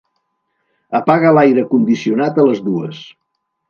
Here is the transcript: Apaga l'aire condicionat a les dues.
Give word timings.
Apaga 1.01 1.35
l'aire 1.39 1.67
condicionat 1.77 2.43
a 2.47 2.51
les 2.53 2.67
dues. 2.71 3.09